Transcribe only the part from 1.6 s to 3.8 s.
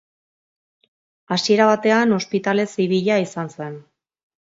batean Ospitale Zibila izan zen.